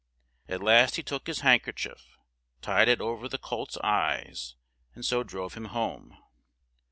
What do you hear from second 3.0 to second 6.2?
ver the colt's eyes, and so drove him home.